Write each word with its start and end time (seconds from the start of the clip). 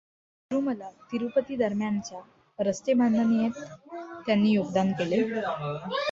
तिरुमला 0.51 0.89
तिरुपती 1.11 1.55
दरम्यानच्या 1.55 2.19
रस्तेबांधणीतहेए 2.59 3.49
त्यांनी 4.27 4.51
योगदान 4.51 4.91
केले. 4.93 5.21